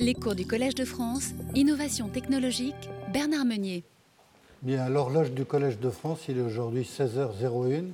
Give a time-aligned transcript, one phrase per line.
[0.00, 3.84] Les cours du Collège de France, Innovation technologique, Bernard Meunier.
[4.62, 7.84] Bien, l'horloge du Collège de France, il est aujourd'hui 16h01.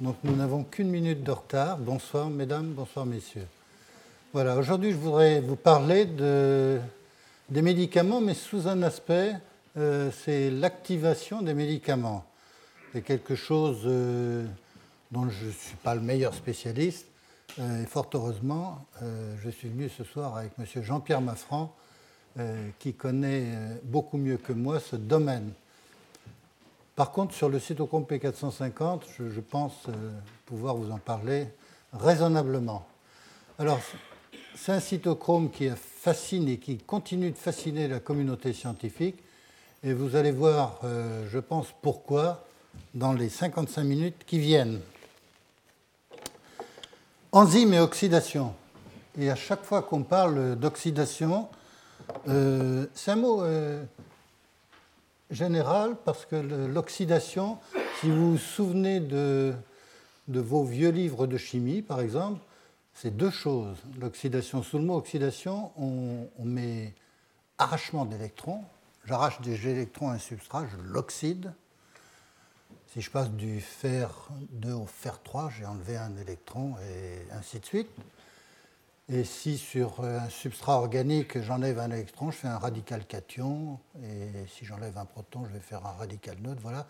[0.00, 1.76] Donc nous n'avons qu'une minute de retard.
[1.76, 3.46] Bonsoir mesdames, bonsoir messieurs.
[4.32, 6.80] Voilà, aujourd'hui je voudrais vous parler de,
[7.50, 9.34] des médicaments, mais sous un aspect,
[9.76, 12.24] euh, c'est l'activation des médicaments.
[12.94, 14.46] C'est quelque chose euh,
[15.10, 17.09] dont je ne suis pas le meilleur spécialiste,
[17.58, 20.82] et fort heureusement, euh, je suis venu ce soir avec M.
[20.82, 21.74] Jean-Pierre Maffran,
[22.38, 23.46] euh, qui connaît
[23.84, 25.52] beaucoup mieux que moi ce domaine.
[26.94, 29.86] Par contre, sur le cytochrome P450, je, pense
[30.46, 31.48] pouvoir vous en parler
[31.92, 32.86] raisonnablement.
[33.58, 33.80] Alors,
[34.54, 39.16] c'est un cytochrome qui fascine et qui continue de fasciner la communauté scientifique.
[39.82, 42.44] Et vous allez voir, je pense, pourquoi
[42.94, 44.80] dans les 55 minutes qui viennent.
[47.32, 48.56] Enzymes et oxydation.
[49.16, 51.48] Et à chaque fois qu'on parle d'oxydation,
[52.26, 53.84] euh, c'est un mot euh,
[55.30, 57.58] général parce que l'oxydation,
[58.00, 59.54] si vous vous souvenez de,
[60.26, 62.40] vos vieux livres de chimie, par exemple,
[62.94, 63.76] c'est deux choses.
[64.00, 66.94] L'oxydation, sous le mot oxydation, on, on met
[67.58, 68.64] arrachement d'électrons.
[69.04, 71.52] J'arrache des électrons à un substrat, je l'oxyde.
[72.92, 74.10] Si je passe du fer
[74.50, 77.88] 2 au fer 3, j'ai enlevé un électron et ainsi de suite.
[79.08, 83.78] Et si sur un substrat organique, j'enlève un électron, je fais un radical cation.
[84.02, 86.60] Et si j'enlève un proton, je vais faire un radical neutre.
[86.62, 86.88] Voilà.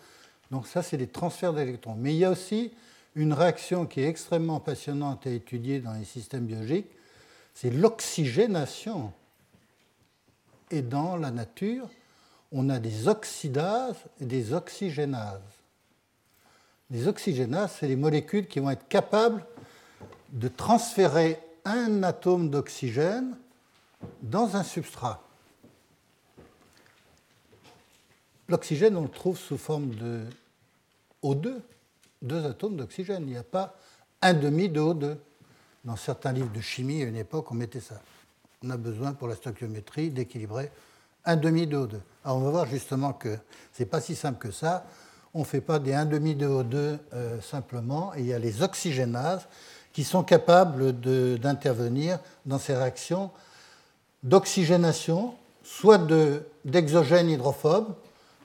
[0.51, 1.97] Donc ça, c'est des transferts d'électrons.
[1.97, 2.73] Mais il y a aussi
[3.15, 6.89] une réaction qui est extrêmement passionnante à étudier dans les systèmes biologiques,
[7.53, 9.13] c'est l'oxygénation.
[10.71, 11.91] Et dans la nature,
[12.53, 15.60] on a des oxydases et des oxygénases.
[16.91, 19.45] Les oxygénases, c'est les molécules qui vont être capables
[20.33, 23.37] de transférer un atome d'oxygène
[24.23, 25.23] dans un substrat.
[28.49, 30.25] L'oxygène, on le trouve sous forme de
[31.23, 31.61] O2,
[32.23, 33.23] deux atomes d'oxygène.
[33.23, 33.77] Il n'y a pas
[34.23, 35.17] un demi de O2.
[35.85, 38.01] Dans certains livres de chimie, à une époque, on mettait ça.
[38.65, 40.71] On a besoin pour la stoichiométrie d'équilibrer
[41.25, 41.95] un demi de O2.
[42.25, 43.39] Alors on va voir justement que
[43.73, 44.85] ce n'est pas si simple que ça
[45.35, 49.47] on ne fait pas des 1,5 de O2 euh, simplement, il y a les oxygénases
[49.93, 50.93] qui sont capables
[51.39, 53.31] d'intervenir dans ces réactions
[54.23, 55.99] d'oxygénation, soit
[56.65, 57.95] d'exogènes hydrophobes,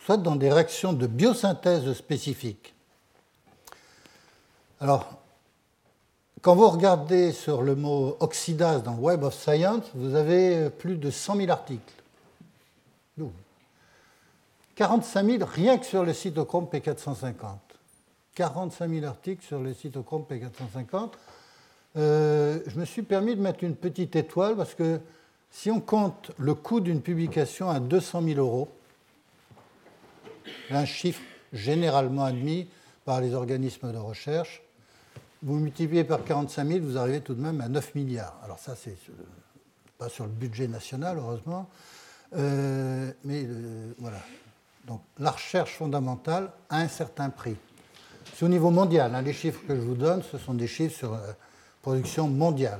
[0.03, 2.73] soit dans des réactions de biosynthèse spécifiques.
[4.79, 5.19] Alors,
[6.41, 11.09] quand vous regardez sur le mot oxydase dans Web of Science, vous avez plus de
[11.09, 11.93] 100 000 articles.
[14.75, 17.57] 45 000 rien que sur le cytochrome P450.
[18.35, 21.11] 45 000 articles sur le cytochrome P450.
[21.97, 24.99] Euh, je me suis permis de mettre une petite étoile parce que
[25.49, 28.69] si on compte le coût d'une publication à 200 000 euros,
[30.69, 31.21] un chiffre
[31.53, 32.67] généralement admis
[33.05, 34.61] par les organismes de recherche,
[35.41, 38.37] vous multipliez par 45 000, vous arrivez tout de même à 9 milliards.
[38.43, 38.97] Alors ça, c'est
[39.97, 41.69] pas sur le budget national, heureusement,
[42.35, 44.17] euh, mais euh, voilà,
[44.85, 47.55] donc la recherche fondamentale a un certain prix.
[48.33, 49.15] C'est au niveau mondial.
[49.15, 49.21] Hein.
[49.21, 51.31] les chiffres que je vous donne, ce sont des chiffres sur euh,
[51.81, 52.79] production mondiale.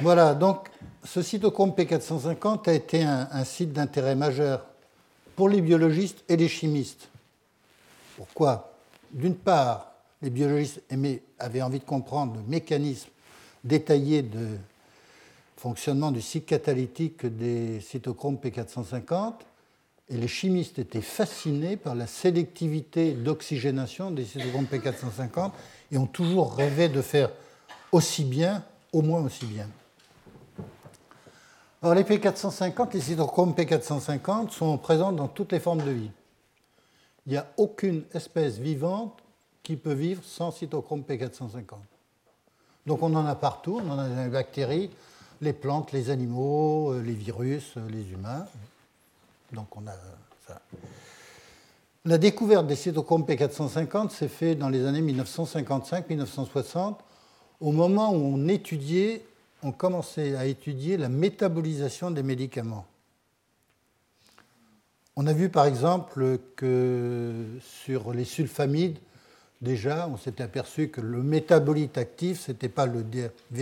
[0.00, 0.68] Voilà, donc
[1.04, 4.64] ce cytochrome P450 a été un, site d'intérêt majeur
[5.36, 7.08] pour les biologistes et les chimistes.
[8.16, 8.72] Pourquoi?
[9.10, 9.92] D'une part,
[10.22, 10.80] les biologistes
[11.38, 13.10] avaient envie de comprendre le mécanisme
[13.62, 14.56] détaillé de
[15.56, 19.34] fonctionnement du cycle catalytique des cytochromes P450
[20.12, 25.52] et les chimistes étaient fascinés par la sélectivité d'oxygénation des cytochromes P450
[25.90, 27.30] et ont toujours rêvé de faire
[27.92, 28.62] aussi bien,
[28.92, 29.68] au moins aussi bien.
[31.80, 36.10] Alors les P450, les cytochromes P450 sont présents dans toutes les formes de vie.
[37.26, 39.18] Il n'y a aucune espèce vivante
[39.62, 41.62] qui peut vivre sans cytochrome P450.
[42.84, 44.90] Donc on en a partout, on en a dans les bactéries,
[45.40, 48.46] les plantes, les animaux, les virus, les humains.
[49.52, 49.94] Donc on a
[50.46, 50.60] ça.
[52.04, 56.96] La découverte des cytochromes P450 s'est faite dans les années 1955-1960,
[57.60, 59.24] au moment où on étudiait,
[59.62, 62.86] on commençait à étudier la métabolisation des médicaments.
[65.14, 68.98] On a vu par exemple que sur les sulfamides,
[69.60, 73.04] déjà, on s'était aperçu que le métabolite actif, ce n'était pas le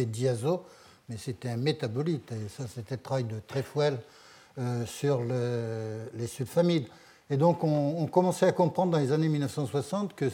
[0.07, 0.65] diazo,
[1.11, 2.33] mais c'était un métabolite.
[2.33, 3.99] Et ça, c'était le travail de Trefuel
[4.58, 6.87] euh, sur les sulfamides.
[7.31, 10.26] Et donc on, commençait à comprendre dans les années 1960 que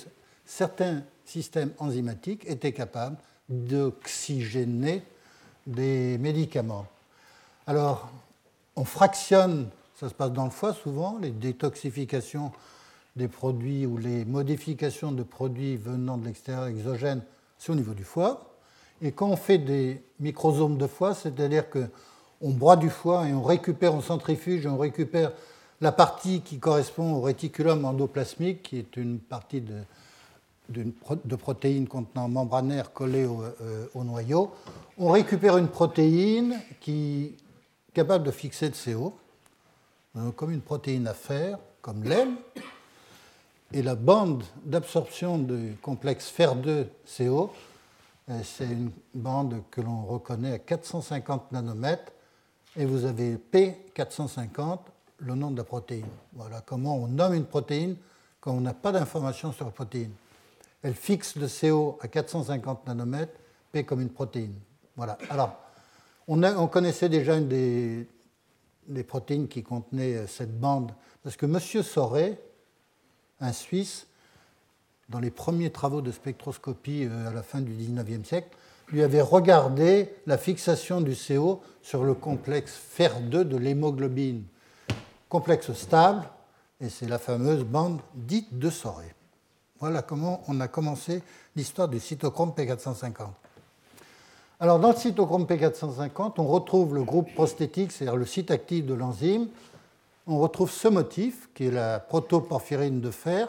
[0.46, 3.16] certains systèmes enzymatiques étaient capables
[3.48, 5.02] d'oxygéner
[5.66, 6.86] des médicaments.
[7.66, 8.08] Alors,
[8.76, 9.68] on fractionne,
[9.98, 12.52] ça se passe dans le foie souvent, les détoxifications
[13.16, 17.22] des produits ou les modifications de produits venant de l'extérieur exogène,
[17.58, 18.54] c'est au niveau du foie.
[19.02, 21.68] Et quand on fait des microsomes de foie, c'est-à-dire
[22.40, 25.32] qu'on broie du foie et on récupère, on centrifuge, on récupère
[25.80, 32.92] la partie qui correspond au réticulum endoplasmique, qui est une partie de, protéines contenant membranaire
[32.92, 34.52] collée au, euh, au, noyau,
[34.98, 37.34] on récupère une protéine qui
[37.90, 39.14] est capable de fixer le CO,
[40.16, 42.32] euh, comme une protéine à fer, comme l'aile,
[43.72, 47.50] et la bande d'absorption du complexe fer2CO,
[48.28, 52.12] euh, c'est une bande que l'on reconnaît à 450 nanomètres,
[52.76, 54.78] et vous avez P450,
[55.18, 56.06] le nom de la protéine.
[56.34, 57.96] Voilà comment on nomme une protéine
[58.40, 60.12] quand on n'a pas d'informations sur la protéine.
[60.82, 63.38] Elle fixe le CO à 450 nanomètres,
[63.72, 64.54] P comme une protéine.
[64.94, 65.18] Voilà.
[65.30, 65.56] Alors,
[66.28, 68.08] on, on connaissait déjà une des,
[68.88, 70.92] des, protéines qui contenaient euh, cette bande,
[71.22, 71.58] parce que M.
[71.82, 72.38] Soré,
[73.40, 74.06] un Suisse,
[75.08, 78.48] dans les premiers travaux de spectroscopie euh, à la fin du XIXe siècle,
[78.88, 84.44] lui avait regardé la fixation du CO sur le complexe fer2 de l'hémoglobine.
[85.28, 86.22] Complexe stable,
[86.80, 89.14] et c'est la fameuse bande dite de Soré.
[89.80, 91.22] Voilà comment on a commencé
[91.54, 93.28] l'histoire du cytochrome P450.
[94.58, 98.94] Alors, dans le cytochrome P450, on retrouve le groupe prosthétique, c'est-à-dire le site actif de
[98.94, 99.48] l'enzyme,
[100.26, 103.48] on retrouve ce motif, qui est la protoporphyrine de fer,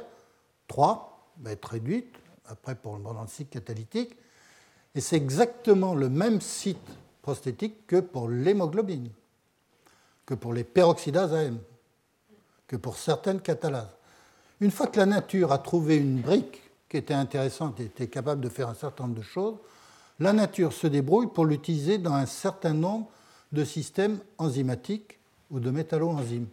[0.68, 2.14] 3, va être réduite,
[2.48, 4.18] après pour le cycle catalytique,
[4.98, 6.78] et c'est exactement le même site
[7.22, 9.10] prosthétique que pour l'hémoglobine,
[10.26, 11.60] que pour les peroxydases AM,
[12.68, 13.90] que pour certaines catalases.
[14.60, 18.42] Une fois que la nature a trouvé une brique qui était intéressante et était capable
[18.42, 19.56] de faire un certain nombre de choses,
[20.20, 23.08] la nature se débrouille pour l'utiliser dans un certain nombre
[23.52, 25.20] de systèmes enzymatiques
[25.52, 26.48] ou de métalloenzymes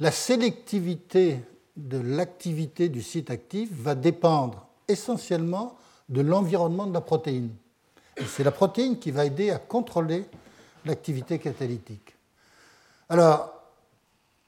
[0.00, 1.40] la sélectivité
[1.76, 5.76] de l'activité du site actif va dépendre essentiellement
[6.10, 7.50] de l'environnement de la protéine.
[8.26, 10.26] c'est la protéine qui va aider à contrôler
[10.84, 12.14] l'activité catalytique.
[13.08, 13.54] Alors,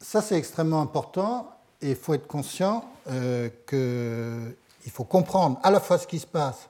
[0.00, 1.50] ça c'est extrêmement important
[1.81, 6.26] et il faut être conscient euh, qu'il faut comprendre à la fois ce qui se
[6.26, 6.69] passe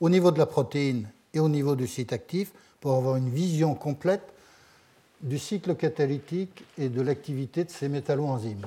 [0.00, 3.74] au niveau de la protéine et au niveau du site actif pour avoir une vision
[3.74, 4.32] complète
[5.20, 8.66] du cycle catalytique et de l'activité de ces métalloenzymes.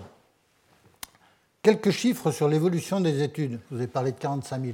[1.63, 3.59] Quelques chiffres sur l'évolution des études.
[3.71, 4.73] Vous ai parlé de 45 000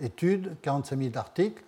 [0.00, 1.62] études, 45 000 articles.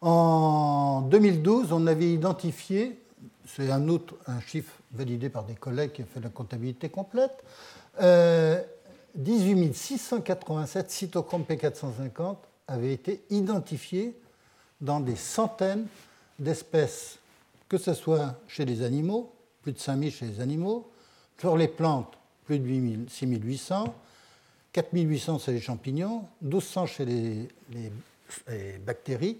[0.00, 2.98] En 2012, on avait identifié,
[3.46, 7.44] c'est un autre un chiffre validé par des collègues qui ont fait la comptabilité complète,
[9.14, 14.18] 18 687 cytochromes P450 avaient été identifiés
[14.80, 15.86] dans des centaines
[16.38, 17.18] d'espèces
[17.72, 19.32] que ce soit chez les animaux,
[19.62, 20.90] plus de 5000 chez les animaux,
[21.38, 23.94] sur les plantes, plus de 6800,
[24.72, 27.48] 4800 chez les champignons, 1200 chez les,
[28.84, 29.38] bactéries,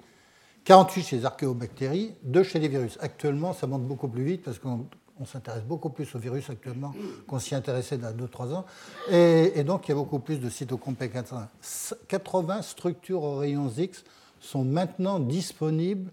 [0.64, 2.98] 48 chez les archéobactéries, 2 chez les virus.
[3.00, 4.86] Actuellement, ça monte beaucoup plus vite parce qu'on
[5.24, 6.94] s'intéresse beaucoup plus aux virus actuellement
[7.26, 8.66] qu'on s'y intéressait il y a 2-3 ans.
[9.10, 11.94] Et, donc, il y a beaucoup plus de cytochromes P450.
[12.08, 14.04] 80 structures aux rayons X
[14.40, 16.10] sont maintenant disponibles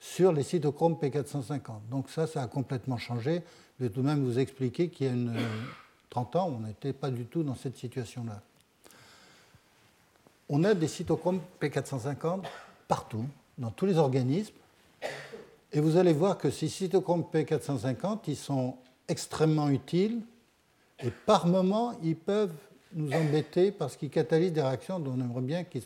[0.00, 1.60] sur les cytochromes P450.
[1.90, 3.42] Donc ça, ça a complètement changé.
[3.78, 5.34] Je vais tout de même vous expliquer qu'il y a une,
[6.14, 8.40] 30 ans, on n'était pas du tout dans cette situation-là.
[10.48, 12.42] On a des cytochromes P450
[12.88, 13.24] partout,
[13.58, 14.54] dans tous les organismes.
[15.72, 18.76] Et vous allez voir que ces cytochromes P450, ils sont
[19.08, 20.20] extrêmement utiles
[21.00, 22.54] et par moment, ils peuvent
[22.92, 25.82] nous embêter parce qu'ils catalysent des réactions dont on aimerait bien qu'elles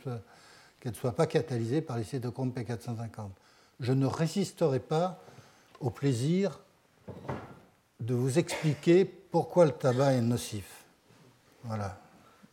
[0.84, 3.30] ne soient pas catalysées par les cytochromes P450
[3.80, 5.20] je ne résisterai pas
[5.80, 6.60] au plaisir
[8.00, 10.84] de vous expliquer pourquoi le tabac est nocif.
[11.64, 12.00] Voilà.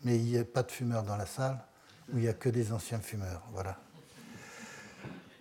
[0.04, 1.58] Mais il n'y a pas de fumeurs dans la salle,
[2.14, 3.42] où il n'y a que des anciens fumeurs.
[3.54, 3.78] Voilà.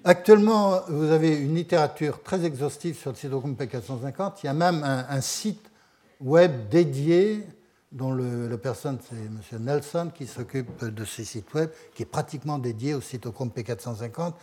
[0.04, 4.34] Actuellement, vous avez une littérature très exhaustive sur le cytochrome P450.
[4.42, 5.70] Il y a même un, site
[6.20, 7.46] web dédié,
[7.90, 9.64] dont le, la personne, c'est M.
[9.64, 14.34] Nelson, qui s'occupe de ces sites web, qui est pratiquement dédié au cytochrome P450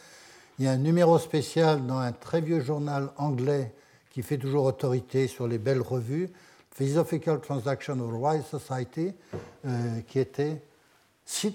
[0.61, 3.73] il y a un numéro spécial dans un très vieux journal anglais
[4.11, 6.29] qui fait toujours autorité sur les belles revues,
[6.75, 9.11] Philosophical Transaction of Wise Society,
[9.65, 10.61] euh, qui était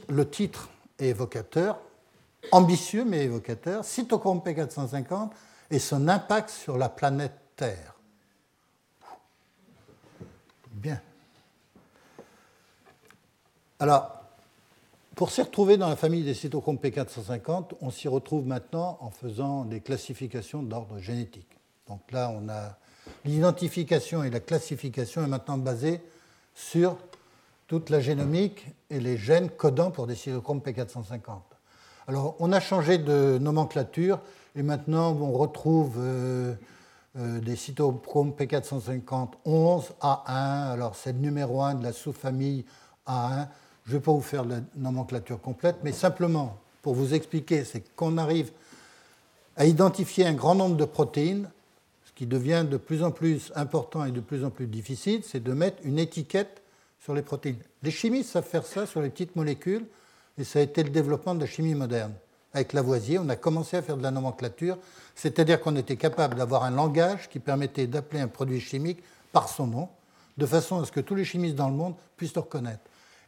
[0.08, 0.68] le titre
[0.98, 1.78] est évocateur,
[2.52, 5.30] ambitieux mais évocateur, Cytochrome P450
[5.70, 7.94] et son impact sur la planète Terre.
[10.70, 11.00] Bien.
[13.78, 14.16] Alors,
[15.14, 19.64] pour s'y retrouver dans la famille des cytochromes P450, on s'y retrouve maintenant en faisant
[19.64, 21.48] des classifications d'ordre génétique.
[21.88, 22.76] Donc là, on a
[23.24, 26.02] l'identification et la classification est maintenant basée
[26.54, 26.98] sur
[27.66, 31.40] toute la génomique et les gènes codants pour des cytochromes P450.
[32.08, 34.20] Alors, on a changé de nomenclature
[34.54, 36.54] et maintenant, on retrouve euh,
[37.18, 40.70] euh, des cytochromes P450 11 A1.
[40.70, 42.64] Alors, c'est le numéro 1 de la sous-famille
[43.08, 43.48] A1.
[43.84, 47.82] Je ne vais pas vous faire la nomenclature complète, mais simplement pour vous expliquer, c'est
[47.96, 48.52] qu'on arrive
[49.56, 51.50] à identifier un grand nombre de protéines.
[52.04, 55.42] Ce qui devient de plus en plus important et de plus en plus difficile, c'est
[55.42, 56.62] de mettre une étiquette
[57.06, 57.62] sur les protéines.
[57.84, 59.86] Les chimistes savent faire ça sur les petites molécules,
[60.38, 62.12] et ça a été le développement de la chimie moderne.
[62.52, 64.76] Avec Lavoisier, on a commencé à faire de la nomenclature,
[65.14, 68.98] c'est-à-dire qu'on était capable d'avoir un langage qui permettait d'appeler un produit chimique
[69.30, 69.88] par son nom,
[70.36, 72.82] de façon à ce que tous les chimistes dans le monde puissent le reconnaître.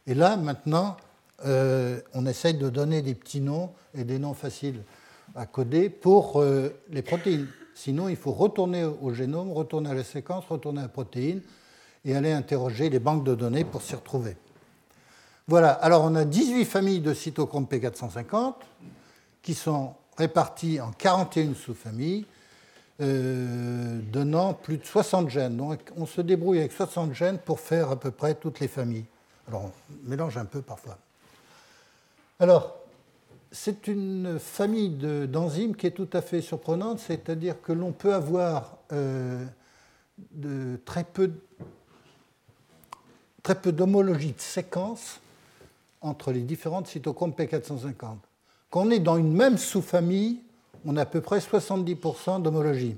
[0.07, 0.97] Et là, maintenant,
[1.45, 4.81] euh, on essaye de donner des petits noms et des noms faciles
[5.35, 7.47] à coder pour euh, les protéines.
[7.75, 11.41] Sinon, il faut retourner au génome, retourner à la séquence, retourner à la protéine
[12.05, 14.37] et aller interroger les banques de données pour s'y retrouver.
[15.47, 18.53] Voilà, alors on a 18 familles de cytochromes P450
[19.41, 22.25] qui sont réparties en 41 sous-familles,
[23.01, 25.57] euh, donnant plus de 60 gènes.
[25.57, 29.05] Donc on se débrouille avec 60 gènes pour faire à peu près toutes les familles.
[29.47, 29.71] Alors on
[30.09, 30.97] mélange un peu parfois.
[32.39, 32.77] Alors,
[33.51, 34.89] c'est une famille
[35.27, 39.43] d'enzymes qui est tout à fait surprenante, c'est-à-dire que l'on peut avoir euh,
[40.31, 41.31] de, très peu
[43.49, 45.19] très peu d'homologie de séquence
[46.01, 48.17] entre les différentes cytochromes P450.
[48.69, 50.41] Quand on est dans une même sous-famille,
[50.85, 52.95] on a à peu près 70% d'homologie.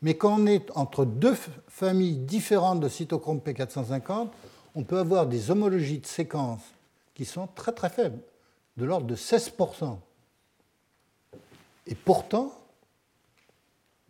[0.00, 1.36] Mais quand on est entre deux
[1.68, 4.28] familles différentes de cytochromes P450,
[4.74, 6.62] on peut avoir des homologies de séquence
[7.12, 8.20] qui sont très très faibles,
[8.78, 9.98] de l'ordre de 16%.
[11.88, 12.58] Et pourtant,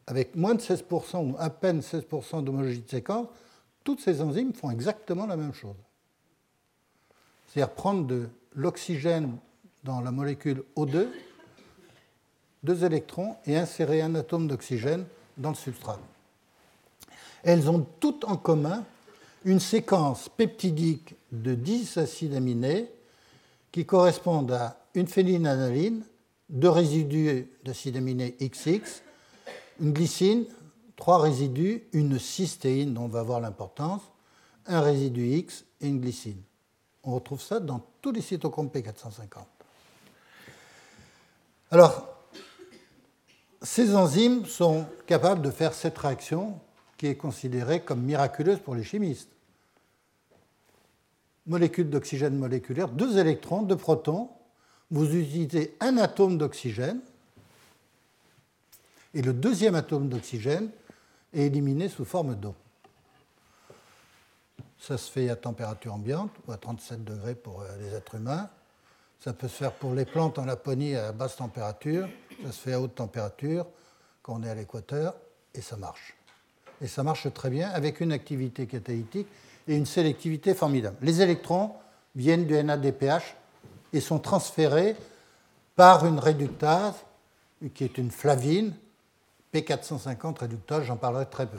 [0.07, 3.27] avec moins de 16% ou à peine 16% d'homologie de séquence,
[3.85, 5.77] toutes ces enzymes font exactement la même chose.
[7.47, 9.37] C'est-à-dire prendre de l'oxygène
[9.85, 11.09] dans la molécule O2,
[12.63, 15.05] deux électrons, et insérer un atome d'oxygène
[15.37, 15.99] dans le substrat.
[17.43, 18.85] Elles ont toutes en commun
[19.45, 22.89] une séquence peptidique de 10 acides aminés
[23.73, 26.05] qui correspondent à une phénylanaline,
[26.49, 29.03] deux résidus d'acides aminés XX,
[29.81, 30.45] une glycine,
[30.97, 34.03] trois résidus, une cystéine dont on va voir l'importance,
[34.67, 36.41] un résidu X et une glycine.
[37.05, 39.45] On retrouve ça dans tous les cytochromes P450.
[41.71, 42.09] Alors,
[43.63, 46.59] ces enzymes sont capables de faire cette réaction
[46.97, 49.31] qui est considérée comme miraculeuse pour les chimistes.
[51.47, 54.31] Molécule d'oxygène moléculaire, deux électrons, deux protons,
[54.91, 57.01] vous utilisez un atome d'oxygène,
[59.15, 60.71] et le deuxième atome d'oxygène
[61.33, 62.55] est éliminé sous forme d'eau.
[64.79, 68.49] Ça se fait à température ambiante ou à 37 degrés pour euh, les êtres humains.
[69.21, 72.09] Ça peut se faire pour les plantes en Laponie à basse température.
[72.45, 73.67] Ça se fait à haute température
[74.23, 75.15] quand on est à l'équateur
[75.55, 76.15] et ça marche.
[76.81, 79.29] Et ça marche très bien avec une activité catalytique
[79.69, 80.97] et une sélectivité formidable.
[81.03, 81.73] Les électrons
[82.17, 83.37] viennent du NADPH
[83.93, 84.97] et sont transférés
[85.77, 86.97] par une réductase
[87.75, 88.75] qui est une flavine
[89.55, 91.59] P450 réductase, j'en parlerai très peu.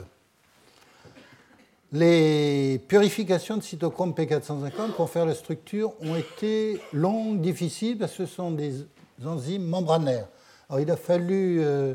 [1.92, 8.26] Les purifications de cytochromes P450 pour faire la structure ont été longues, difficiles, parce que
[8.26, 8.84] ce sont des
[9.24, 10.26] enzymes membranaires.
[10.76, 11.94] Il a fallu euh,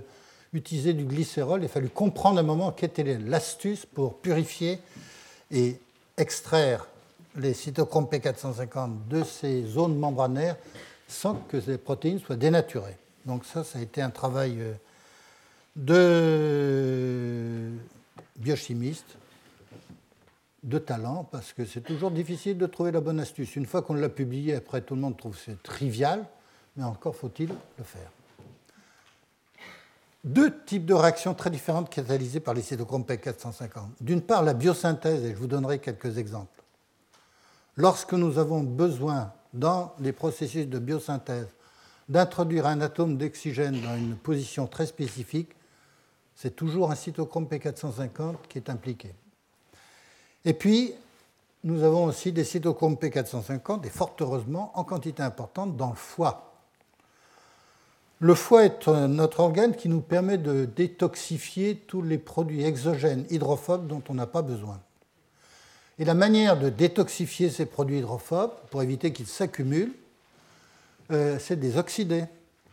[0.54, 4.80] utiliser du glycérol, il a fallu comprendre un moment quelle était l'astuce pour purifier
[5.52, 5.78] et
[6.18, 6.88] extraire
[7.36, 10.56] les cytochromes P450 de ces zones membranaires
[11.10, 12.98] sans que les protéines soient dénaturées.
[13.26, 14.74] Donc ça, ça a été un travail euh,
[15.80, 17.72] de
[18.38, 19.18] biochimistes
[20.64, 23.56] de talent, parce que c'est toujours difficile de trouver la bonne astuce.
[23.56, 26.26] Une fois qu'on l'a publié, après tout le monde trouve que c'est trivial,
[26.76, 28.12] mais encore faut-il le faire.
[30.26, 33.84] Deux types de réactions très différentes catalysées par les cytochromes P450.
[34.02, 36.62] D'une part, la biosynthèse, et je vous donnerai quelques exemples.
[37.78, 41.48] Lorsque nous avons besoin, dans les processus de biosynthèse,
[42.10, 45.52] d'introduire un atome d'oxygène dans une position très spécifique,
[46.42, 49.14] c'est toujours un cytochrome P450 qui est impliqué.
[50.46, 50.94] Et puis,
[51.66, 56.54] nous avons aussi des cytochromes P450, et fort heureusement, en quantité importante dans le foie.
[58.22, 63.88] Le foie est notre organe qui nous permet de détoxifier tous les produits exogènes hydrophobes
[63.88, 64.80] dont on n'a pas besoin.
[65.98, 69.94] Et la manière de détoxifier ces produits hydrophobes, pour éviter qu'ils s'accumulent,
[71.12, 72.24] euh, c'est de les oxyder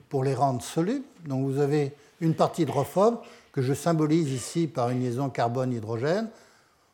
[0.09, 1.05] pour les rendre solubles.
[1.25, 3.19] Donc vous avez une partie hydrophobe
[3.57, 6.29] que je symbolise ici par une liaison carbone-hydrogène.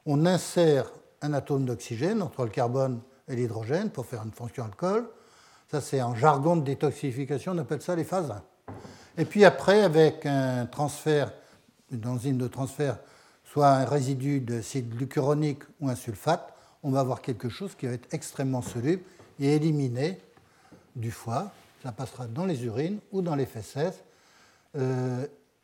[0.07, 5.09] On insère un atome d'oxygène entre le carbone et l'hydrogène pour faire une fonction alcool.
[5.73, 8.43] Ça, c'est en jargon de détoxification, on appelle ça les phases 1.
[9.19, 11.33] Et puis après, avec un transfert,
[11.91, 12.97] une enzyme de transfert,
[13.45, 16.55] soit un résidu de d'acide glucuronique ou un sulfate,
[16.85, 19.03] on va avoir quelque chose qui va être extrêmement soluble
[19.41, 20.21] et éliminé
[20.95, 21.51] du foie.
[21.83, 24.05] Ça passera dans les urines ou dans les fesses.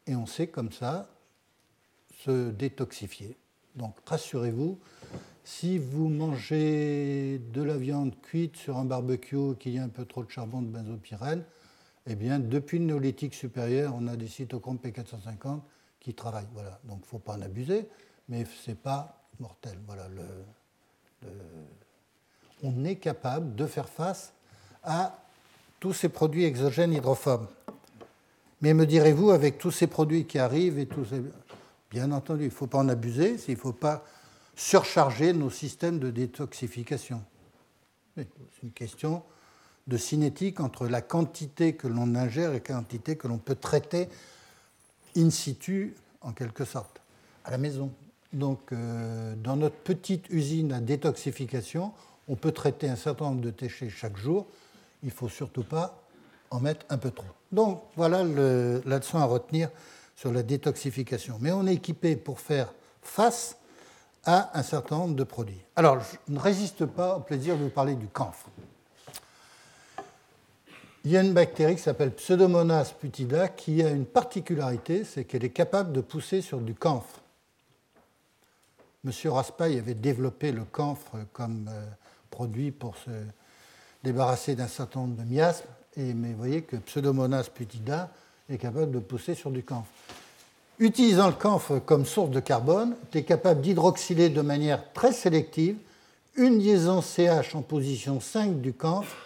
[0.09, 1.09] Et on sait comme ça
[2.25, 3.37] se détoxifier.
[3.77, 4.79] Donc rassurez-vous,
[5.45, 10.05] si vous mangez de la viande cuite sur un barbecue qui y a un peu
[10.05, 11.45] trop de charbon de benzopyrène,
[12.07, 15.61] eh bien, depuis le néolithique supérieur, on a des cytochromes P450
[16.01, 16.49] qui travaillent.
[16.55, 16.81] Voilà.
[16.85, 17.87] Donc, il ne faut pas en abuser,
[18.29, 19.79] mais ce n'est pas mortel.
[19.87, 20.09] Voilà,
[22.63, 24.33] On est capable de faire face
[24.83, 25.19] à
[25.81, 27.47] tous ces produits exogènes hydrophobes.
[28.61, 31.09] Mais me direz-vous, avec tous ces produits qui arrivent et tous
[31.91, 34.05] Bien entendu, il ne faut pas en abuser, il ne faut pas
[34.57, 37.23] surcharger nos systèmes de détoxification.
[38.17, 38.27] C'est
[38.63, 39.23] une question
[39.87, 44.09] de cinétique entre la quantité que l'on ingère et la quantité que l'on peut traiter
[45.17, 47.01] in situ, en quelque sorte,
[47.45, 47.91] à la maison.
[48.33, 51.93] Donc, euh, dans notre petite usine à détoxification,
[52.29, 54.47] on peut traiter un certain nombre de déchets chaque jour.
[55.03, 56.03] Il ne faut surtout pas
[56.51, 57.38] en mettre un peu trop.
[57.53, 59.71] Donc, voilà le, la leçon à retenir
[60.17, 61.39] sur la détoxification.
[61.41, 63.57] Mais on est équipé pour faire face
[64.25, 65.63] à un certain nombre de produits.
[65.77, 68.49] Alors, je ne résiste pas au plaisir de vous parler du camphre.
[71.05, 75.45] Il y a une bactérie qui s'appelle Pseudomonas putida qui a une particularité, c'est qu'elle
[75.45, 77.21] est capable de pousser sur du camphre.
[79.05, 81.87] Monsieur Raspail avait développé le camphre comme euh,
[82.31, 83.11] produit pour se
[84.03, 85.65] débarrasser d'un certain nombre de miasmes,
[85.97, 88.11] et, mais vous voyez que Pseudomonas putida
[88.49, 89.91] est capable de pousser sur du camphre.
[90.79, 95.77] Utilisant le camphre comme source de carbone, tu es capable d'hydroxyler de manière très sélective
[96.37, 99.17] une liaison CH en position 5 du camphre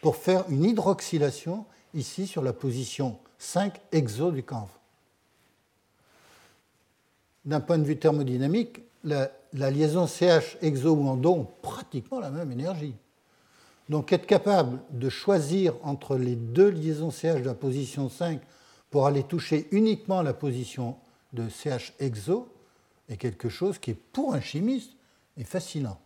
[0.00, 4.78] pour faire une hydroxylation ici sur la position 5 exo du camphre.
[7.44, 12.52] D'un point de vue thermodynamique, la, liaison CH exo ou endo ont pratiquement la même
[12.52, 12.94] énergie.
[13.90, 18.40] Donc être capable de choisir entre les deux liaisons CH de la position 5
[18.88, 20.96] pour aller toucher uniquement la position
[21.34, 22.48] de CH exo
[23.08, 24.92] est quelque chose qui, pour un chimiste,
[25.36, 26.00] est fascinant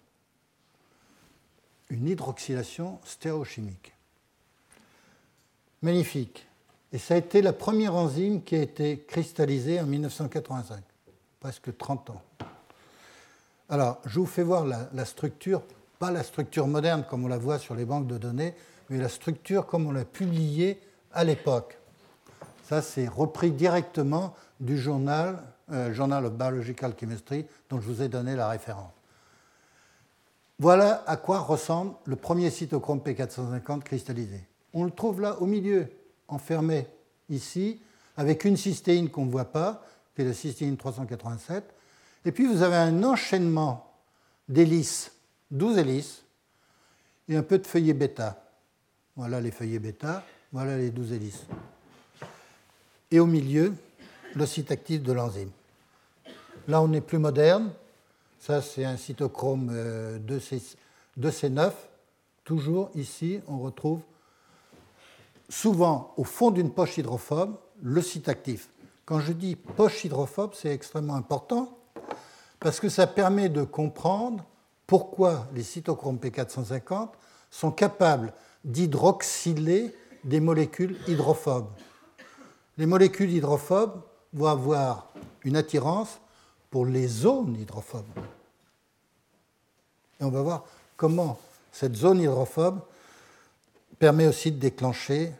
[1.90, 3.92] une hydroxylation stéréochimique.
[5.82, 6.46] Magnifique.
[6.92, 10.82] Et ça a été la première enzyme qui a été cristallisée en 1985,
[11.40, 12.22] presque 30 ans.
[13.68, 15.62] Alors, je vous fais voir la, structure,
[16.04, 18.52] pas la structure moderne comme on la voit sur les banques de données,
[18.90, 20.78] mais la structure comme on l'a publiée
[21.14, 21.78] à l'époque.
[22.68, 28.08] Ça, c'est repris directement du journal, euh, Journal of Biological Chemistry, dont je vous ai
[28.08, 28.92] donné la référence.
[30.58, 34.46] Voilà à quoi ressemble le premier cytochrome P450 cristallisé.
[34.74, 35.88] On le trouve là au milieu,
[36.28, 36.86] enfermé
[37.30, 37.80] ici,
[38.18, 39.82] avec une cystéine qu'on ne voit pas,
[40.14, 41.64] qui est la cystéine 387.
[42.26, 43.90] Et puis vous avez un enchaînement
[44.50, 45.13] d'hélices,
[45.54, 46.24] 12 hélices,
[47.28, 48.44] et un peu de feuillets bêta.
[49.16, 51.46] Voilà les feuillets bêta, voilà les 12 hélices.
[53.10, 53.72] Et au milieu,
[54.34, 55.50] le site actif de l'enzyme.
[56.68, 57.72] Là, on est plus moderne,
[58.40, 59.72] ça, c'est un cytochrome
[60.18, 60.76] 2C,
[61.24, 61.88] euh, 9
[62.44, 64.00] Toujours ici, on retrouve
[65.48, 68.68] souvent au fond d'une poche hydrophobe le site actif.
[69.06, 71.78] Quand je dis poche hydrophobe, c'est extrêmement important
[72.60, 74.44] parce que ça permet de comprendre
[74.86, 77.08] pourquoi les cytochromes P450
[77.50, 78.32] sont capables
[78.64, 79.94] d'hydroxyler
[80.24, 81.68] des molécules hydrophobes.
[82.78, 84.00] Les molécules hydrophobes
[84.32, 85.12] vont avoir
[85.44, 86.18] une attirance
[86.70, 88.04] pour les zones hydrophobes.
[90.20, 90.64] Et on va voir
[90.96, 91.38] comment
[91.70, 92.80] cette zone hydrophobe
[93.98, 95.32] permet aussi de déclencher,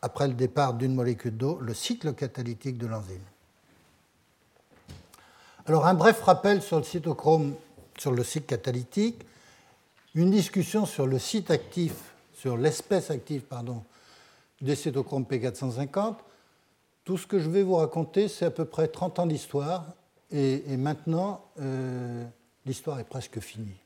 [0.00, 3.22] après le départ d'une molécule d'eau, le cycle catalytique de l'enzyme.
[5.66, 7.54] Alors un bref rappel sur le cytochrome,
[8.02, 9.24] sur le cycle catalytique,
[10.16, 11.92] une discussion sur le site actif,
[12.34, 13.84] sur l'espèce active, pardon,
[14.60, 16.16] des cytochromes P450.
[17.04, 19.86] Tout ce que je vais vous raconter, c'est à peu près 30 ans d'histoire
[20.32, 22.24] et, maintenant, euh,
[22.66, 23.78] l'histoire est presque finie.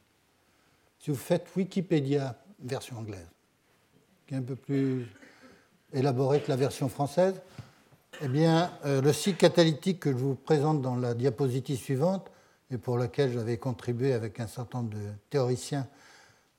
[0.98, 3.28] Si vous faites Wikipédia version anglaise,
[4.26, 5.06] qui est un peu plus
[5.92, 7.34] élaborée que la version française,
[8.22, 12.30] eh bien, euh, le cycle catalytique que je vous présente dans la diapositive suivante,
[12.70, 15.86] et pour laquelle j'avais contribué avec un certain nombre de théoriciens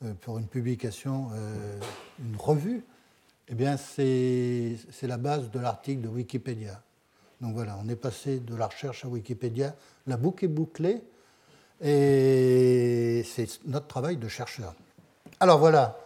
[0.04, 1.30] euh, pour une publication,
[2.20, 2.84] une revue,
[3.50, 6.82] eh bien, c'est la base de l'article de Wikipédia.
[7.40, 9.76] Donc voilà, on est passé de la recherche à Wikipédia.
[10.06, 11.02] La boucle est bouclée
[11.82, 14.74] et c'est notre travail de chercheur.
[15.40, 15.98] Alors voilà,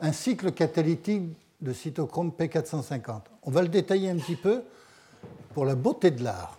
[0.00, 1.24] un cycle catalytique
[1.60, 3.22] de cytochrome P450.
[3.42, 4.62] On va le détailler un petit peu
[5.52, 6.57] pour la beauté de l'art.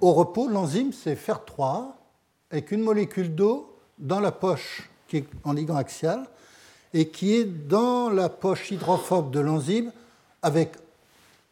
[0.00, 1.92] Au, repos, l'enzyme, c'est FER3
[2.50, 6.26] avec une molécule d'eau dans la poche qui est en ligand axial
[6.92, 9.92] et qui est dans la poche hydrophobe de l'enzyme
[10.42, 10.72] avec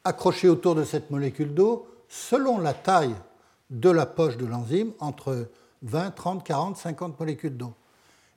[0.03, 3.15] accroché autour de cette molécule d'eau, selon la taille
[3.71, 5.49] de la poche de l'enzyme, entre
[5.83, 7.75] 20, 30, 40, 50 molécules d'eau.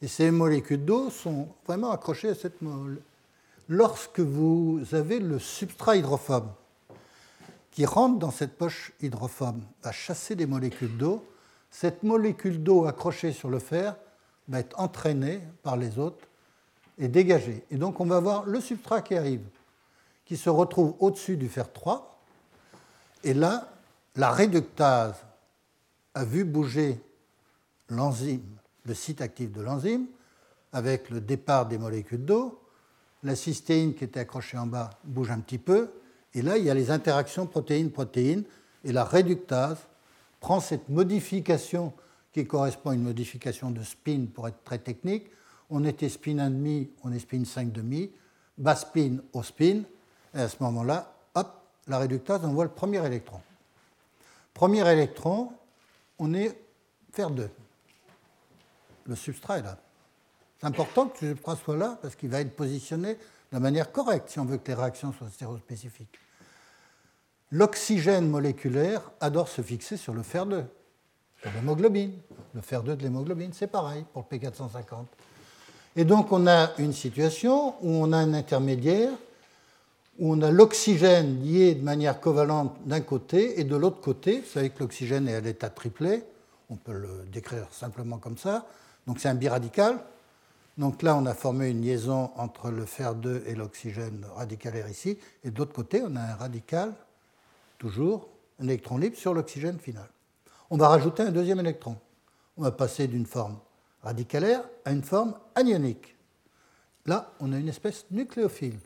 [0.04, 3.02] Et ces molécules d'eau sont vraiment accrochées à cette molécule.
[3.70, 6.48] Lorsque vous avez le substrat hydrophobe
[7.78, 11.24] qui rentre dans cette poche hydrophobe, va chasser des molécules d'eau,
[11.70, 13.96] cette molécule d'eau accrochée sur le fer
[14.48, 16.26] va être entraînée par les autres
[16.98, 17.64] et dégagée.
[17.70, 19.46] Et donc on va voir le substrat qui arrive,
[20.26, 22.20] qui se retrouve au-dessus du fer 3.
[23.24, 23.72] Et là,
[24.16, 25.24] la réductase
[26.16, 27.00] a vu bouger
[27.90, 30.08] l'enzyme, le site actif de l'enzyme,
[30.74, 32.60] avec le départ des molécules d'eau.
[33.22, 35.92] La cystéine qui était accrochée en bas bouge un petit peu.
[36.34, 38.44] Et là, il y a les interactions protéine-protéine.
[38.84, 39.78] Et la réductase
[40.40, 41.94] prend cette modification
[42.32, 45.28] qui correspond à une modification de spin pour être très technique.
[45.70, 48.10] On était spin 1,5, on est spin 5,5,
[48.58, 49.82] bas spin au spin.
[50.34, 53.42] Et à ce moment-là, hop, la réductase envoie le premier électron.
[54.54, 55.52] Premier électron,
[56.20, 56.56] on est
[57.12, 57.50] fer 2
[59.08, 59.78] le substrat est là.
[60.60, 63.18] C'est important que le substrat soit là parce qu'il va être positionné
[63.52, 66.20] de manière correcte si on veut que les réactions soient stéréospécifiques.
[67.52, 70.66] L'oxygène moléculaire adore se fixer sur le fer2,
[71.42, 72.14] sur l'hémoglobine.
[72.54, 75.06] Le fer2 de l'hémoglobine, c'est pareil pour le P450.
[75.96, 79.12] Et donc on a une situation où on a un intermédiaire,
[80.20, 84.48] où on a l'oxygène lié de manière covalente d'un côté, et de l'autre côté, vous
[84.48, 86.24] savez que l'oxygène est à l'état triplé,
[86.70, 88.68] on peut le décrire simplement comme ça,
[89.06, 90.00] donc c'est un biradical.
[90.78, 95.18] Donc là, on a formé une liaison entre le fer 2 et l'oxygène radicalaire ici.
[95.44, 96.94] Et de l'autre côté, on a un radical,
[97.80, 100.08] toujours, un électron libre sur l'oxygène final.
[100.70, 101.98] On va rajouter un deuxième électron.
[102.58, 103.58] On va passer d'une forme
[104.04, 106.16] radicalaire à une forme anionique.
[107.06, 108.80] Là, on a une espèce nucléophile.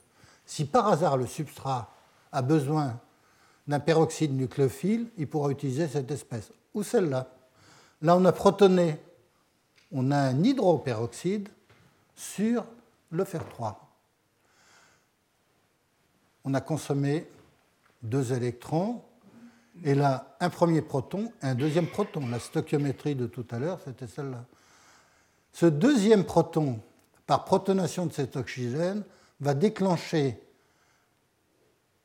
[0.45, 1.93] Si par hasard le substrat
[2.31, 2.99] a besoin
[3.67, 6.51] d'un peroxyde nucléophile, il pourra utiliser cette espèce.
[6.73, 7.27] Ou celle-là.
[8.01, 8.97] Là, on a protoné
[9.91, 11.49] on a un hydroperoxyde
[12.15, 12.65] sur
[13.09, 13.87] le fer 3.
[16.43, 17.27] On a consommé
[18.01, 19.01] deux électrons,
[19.83, 22.27] et là, un premier proton et un deuxième proton.
[22.27, 24.45] La stoichiométrie de tout à l'heure, c'était celle-là.
[25.53, 26.79] Ce deuxième proton,
[27.25, 29.03] par protonation de cet oxygène,
[29.39, 30.39] va déclencher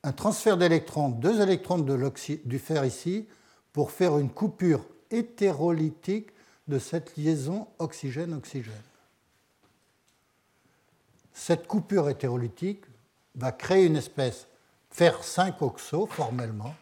[0.02, 3.26] un transfert d'électrons, deux électrons du fer ici,
[3.72, 6.30] pour faire une coupure hétérolytique
[6.68, 8.72] de cette liaison oxygène-oxygène.
[11.36, 12.82] Cette coupure hétérolytique
[13.34, 14.48] va créer une espèce
[14.90, 16.74] fer 5-oxo formellement,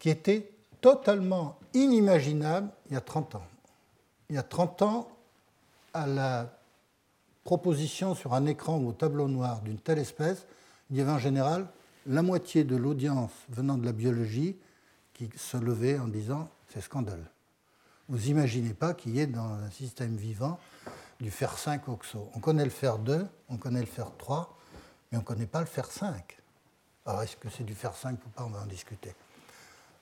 [0.00, 3.46] qui était totalement inimaginable il y a 30 ans.
[4.28, 5.08] Il y a 30 ans,
[5.94, 6.52] à la
[7.44, 10.44] proposition sur un écran ou au tableau noir d'une telle espèce,
[10.90, 11.68] il y avait en général
[12.06, 14.56] la moitié de l'audience venant de la biologie
[15.14, 17.30] qui se levait en disant c'est scandale.
[18.08, 20.58] Vous imaginez pas qu'il y ait dans un système vivant
[21.22, 22.28] du fer 5 oxo.
[22.34, 24.58] On connaît le fer 2, on connaît le fer 3,
[25.10, 26.36] mais on ne connaît pas le fer 5.
[27.06, 28.44] Alors est-ce que c'est du fer 5 ou pas?
[28.44, 29.14] On va en discuter.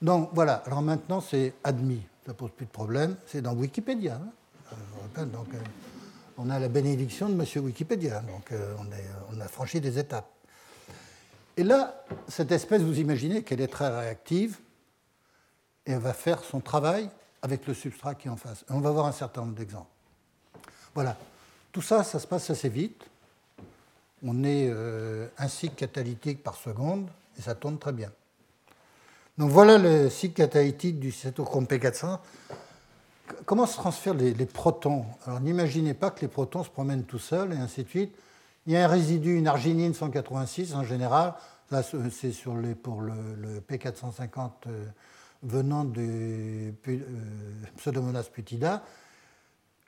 [0.00, 4.14] Donc voilà, alors maintenant c'est admis, ça pose plus de problème, c'est dans Wikipédia.
[4.14, 4.76] Hein.
[5.18, 5.58] Euh, donc, euh,
[6.38, 7.64] on a la bénédiction de M.
[7.64, 10.30] Wikipédia, donc euh, on, on, a franchi des étapes.
[11.58, 14.58] Et là, cette espèce, vous imaginez qu'elle est très réactive
[15.84, 17.10] et elle va faire son travail
[17.42, 18.64] avec le substrat qui est en face.
[18.70, 19.90] on va voir un certain nombre d'exemples.
[20.94, 21.16] Voilà.
[21.72, 23.04] Tout ça, ça se passe assez vite.
[24.24, 28.10] On est euh, un cycle catalytique par seconde et ça tourne très bien.
[29.38, 32.18] Donc voilà le cycle catalytique du cytochrome P400.
[33.46, 35.06] Comment se transfèrent les, protons?
[35.26, 38.14] Alors n'imaginez pas que les protons se promènent tout seuls et ainsi de suite.
[38.66, 41.34] Il y a un résidu, une arginine 186 en général.
[41.70, 43.14] Là, c'est sur pour le,
[43.70, 44.50] P450
[45.42, 46.98] venant du euh,
[47.78, 48.82] Pseudomonas putida,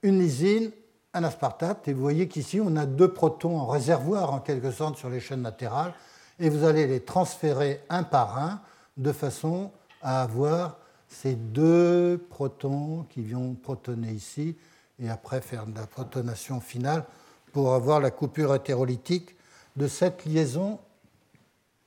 [0.02, 0.70] une lysine,
[1.14, 4.96] un aspartate, et vous voyez qu'ici on a deux protons en réservoir en quelque sorte
[4.96, 5.94] sur les chaînes latérales,
[6.38, 8.60] et vous allez les transférer un par un
[8.96, 9.70] de façon
[10.00, 14.56] à avoir ces deux protons qui vont protoner ici,
[14.98, 17.04] et après faire de la protonation finale
[17.52, 19.36] pour avoir la coupure hétérolytique
[19.76, 20.78] de cette liaison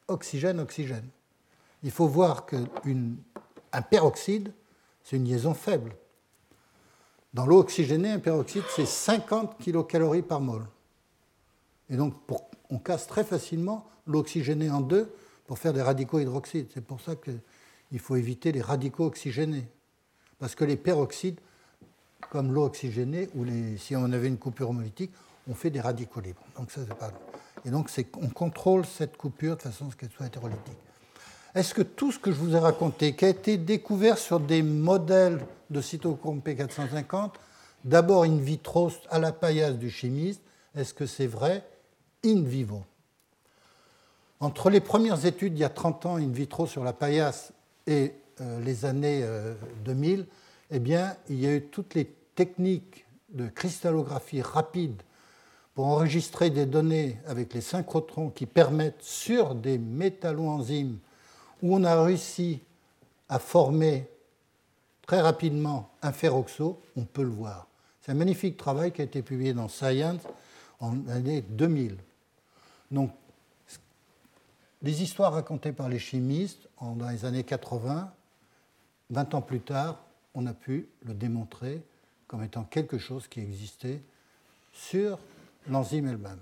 [0.08, 1.08] oxygène-oxygène.
[1.84, 4.52] Il faut voir qu'un peroxyde,
[5.04, 5.96] c'est une liaison faible.
[7.36, 10.66] Dans l'eau oxygénée, un peroxyde, c'est 50 kcal par mol.
[11.90, 12.14] Et donc,
[12.70, 15.14] on casse très facilement l'eau oxygénée en deux
[15.46, 16.70] pour faire des radicaux hydroxydes.
[16.74, 19.68] C'est pour ça qu'il faut éviter les radicaux oxygénés.
[20.40, 21.42] Parce que les peroxydes,
[22.32, 25.12] comme l'eau oxygénée, ou les, si on avait une coupure homolytique,
[25.50, 26.42] on fait des radicaux libres.
[26.58, 27.12] Donc ça, c'est pas
[27.66, 30.80] Et donc, on contrôle cette coupure de façon à ce qu'elle soit hétérolytique.
[31.54, 34.64] Est-ce que tout ce que je vous ai raconté, qui a été découvert sur des
[34.64, 37.32] modèles de cytochrome P450,
[37.84, 40.42] d'abord in vitro à la paillasse du chimiste,
[40.76, 41.64] est-ce que c'est vrai?
[42.26, 42.84] In vivo.
[44.40, 47.54] Entre les premières études il y a 30 ans in vitro sur la paillasse
[47.88, 49.24] et euh, les années
[49.86, 50.24] 2000, euh,
[50.72, 55.02] eh bien, il y a eu toutes les techniques de cristallographie rapide
[55.74, 60.98] pour enregistrer des données avec les synchrotrons qui permettent sur des métalloenzymes
[61.62, 62.62] où on a réussi
[63.30, 64.08] à former
[65.06, 67.68] très rapidement un ferroxo, on peut le voir.
[68.02, 70.22] C'est un magnifique travail qui a été publié dans Science
[70.80, 71.98] en l'année 2000.
[72.92, 73.12] Donc,
[74.82, 78.12] les histoires racontées par les chimistes dans les années 80,
[79.10, 80.04] 20 ans plus tard,
[80.36, 81.82] on a pu le démontrer
[82.28, 84.02] comme étant quelque chose qui existait
[84.74, 85.18] sur
[85.68, 86.40] l'enzyme elle-même.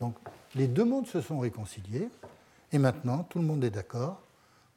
[0.00, 0.16] Donc
[0.54, 2.08] les deux mondes se sont réconciliés
[2.72, 4.20] et maintenant tout le monde est d'accord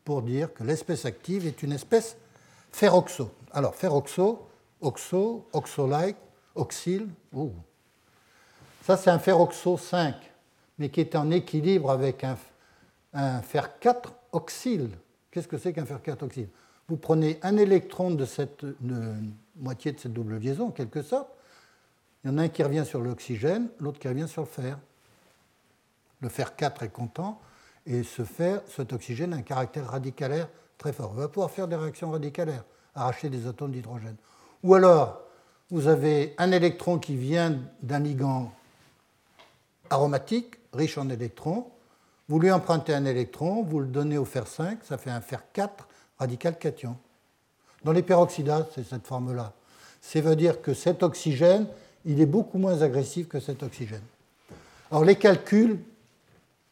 [0.04, 2.18] pour dire que l'espèce active est une espèce
[2.76, 3.32] ferroxo.
[3.54, 4.50] Alors ferroxo,
[4.82, 6.18] oxo, oxolike,
[6.56, 7.08] oxyle,
[8.82, 10.14] ça c'est un ferroxo 5,
[10.78, 12.38] mais qui est en équilibre avec un,
[13.14, 14.90] un fer 4 oxyle.
[15.32, 16.50] Qu'est-ce que c'est qu'un fer 4 oxyle
[16.90, 18.66] Vous prenez un électron de cette
[19.56, 21.30] moitié de cette double liaison, en quelque sorte,
[22.24, 24.78] il y en a un qui revient sur l'oxygène, l'autre qui revient sur le fer.
[26.20, 27.40] Le fer 4 est content,
[27.86, 31.12] et ce fer, cet oxygène a un caractère radicalaire très fort.
[31.14, 32.64] On va pouvoir faire des réactions radicalaires,
[32.96, 34.16] arracher des atomes d'hydrogène.
[34.64, 35.22] Ou alors,
[35.72, 38.52] vous avez un électron qui vient d'un ligand
[39.90, 41.68] aromatique, riche en électrons.
[42.28, 45.44] Vous lui empruntez un électron, vous le donnez au fer 5, ça fait un fer
[45.54, 46.98] 4 radical cation.
[47.84, 49.54] Dans les peroxydases, c'est cette forme-là.
[50.02, 51.68] Ça veut dire que cet oxygène
[52.06, 54.04] il est beaucoup moins agressif que cet oxygène.
[54.92, 55.80] Alors les calculs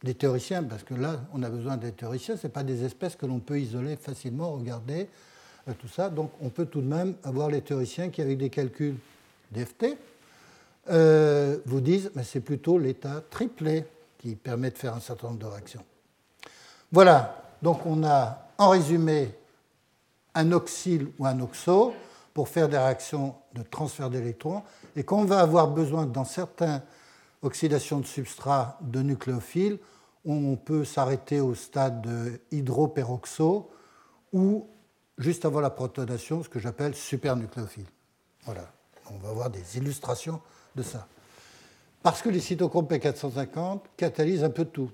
[0.04, 3.24] des théoriciens, parce que là on a besoin des théoriciens, ce pas des espèces que
[3.24, 5.08] l'on peut isoler facilement, regarder,
[5.66, 6.10] euh, tout ça.
[6.10, 8.96] Donc on peut tout de même avoir les théoriciens qui, avec des calculs
[9.50, 9.96] d'FT,
[10.90, 13.86] euh, vous disent que c'est plutôt l'état triplé
[14.18, 15.84] qui permet de faire un certain nombre de réactions.
[16.92, 19.30] Voilà, donc on a en résumé
[20.34, 21.94] un oxyle ou un oxo
[22.34, 24.62] pour faire des réactions de transfert d'électrons
[24.96, 26.82] et qu'on va avoir besoin dans certaines
[27.42, 29.78] oxydations de substrat de nucléophiles,
[30.24, 33.70] on peut s'arrêter au stade de hydroperoxo
[34.32, 34.66] ou
[35.18, 37.86] juste avant la protonation, ce que j'appelle supernucléophile.
[38.44, 38.72] Voilà,
[39.10, 40.40] on va avoir des illustrations
[40.74, 41.06] de ça.
[42.02, 44.90] Parce que les cytochromes P450 catalysent un peu tout.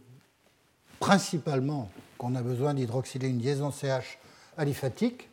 [0.98, 4.18] Principalement qu'on a besoin d'hydroxyler une liaison CH
[4.56, 5.30] aliphatique.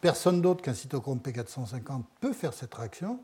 [0.00, 3.20] Personne d'autre qu'un cytochrome P450 peut faire cette réaction.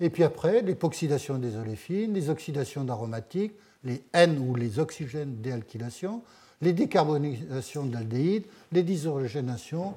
[0.00, 3.54] Et puis après, l'époxydation des oléfines, les oxydations d'aromatiques,
[3.84, 6.22] les N ou les oxygènes déalkylation,
[6.62, 9.94] les décarbonisations d'aldéhydes, les déshydrogénations.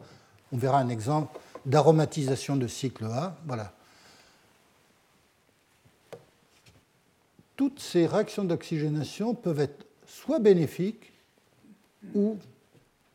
[0.51, 3.37] On verra un exemple d'aromatisation de cycle A.
[3.45, 3.73] Voilà.
[7.55, 11.11] Toutes ces réactions d'oxygénation peuvent être soit bénéfiques
[12.13, 12.37] ou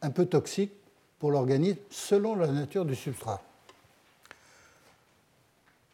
[0.00, 0.72] un peu toxiques
[1.18, 3.40] pour l'organisme selon la nature du substrat.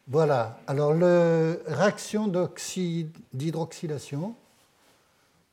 [0.07, 0.59] Voilà.
[0.65, 2.27] Alors, la réaction
[3.33, 4.35] d'hydroxylation,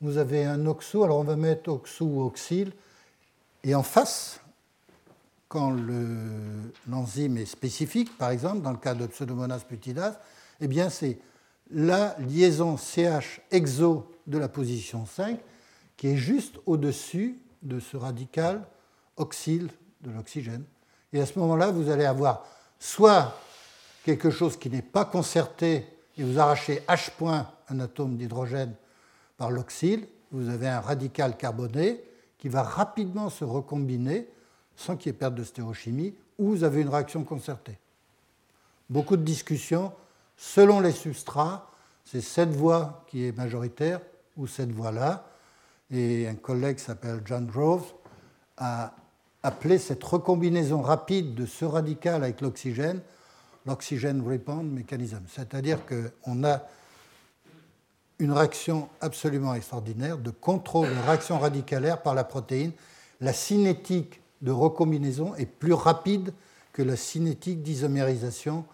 [0.01, 2.71] vous avez un oxo, alors on va mettre oxo ou oxyle,
[3.63, 4.39] et en face,
[5.47, 5.75] quand
[6.87, 10.19] l'enzyme est spécifique, par exemple, dans le cas de Pseudomonas putidase,
[10.59, 11.19] eh bien c'est
[11.71, 15.39] la liaison CH exo de la position 5
[15.95, 18.63] qui est juste au-dessus de ce radical
[19.17, 19.69] oxyle
[20.01, 20.63] de l'oxygène.
[21.11, 22.45] Et à ce moment-là, vous allez avoir
[22.79, 23.39] soit
[24.03, 28.73] quelque chose qui n'est pas concerté et vous arrachez H point un atome d'hydrogène
[29.37, 32.01] par l'oxyle, vous avez un radical carboné
[32.37, 34.27] qui va rapidement se recombiner
[34.75, 37.77] sans qu'il y ait perte de stérochimie, ou vous avez une réaction concertée.
[38.89, 39.91] Beaucoup de discussions
[40.35, 41.71] selon les substrats,
[42.05, 44.01] c'est cette voie qui est majoritaire
[44.37, 45.25] ou cette voie-là.
[45.89, 47.93] Et un collègue s'appelle John Groves
[48.57, 48.93] a
[49.41, 53.01] appelé cette recombinaison rapide de ce radical avec l'oxygène
[53.67, 55.23] l'oxygène rebound mechanism.
[55.27, 56.61] C'est-à-dire qu'on a
[58.19, 62.71] une réaction absolument extraordinaire de contrôle de réaction radicalaire par la protéine.
[63.21, 66.33] La cinétique de recombinaison est plus rapide
[66.73, 68.65] que la cinétique d'isomérisation